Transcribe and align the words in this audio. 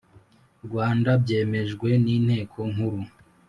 Rwanda 0.65 1.09
byemejwe 1.23 1.89
n 2.03 2.05
Inteko 2.15 2.59
Nkuru 2.71 3.01